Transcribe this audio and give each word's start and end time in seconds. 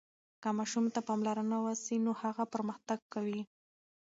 که 0.41 0.49
ماشوم 0.57 0.85
ته 0.93 0.99
پاملرنه 1.07 1.57
وسي 1.65 1.95
نو 2.05 2.11
هغه 2.21 2.43
پرمختګ 2.53 2.99
کوي. 3.13 3.41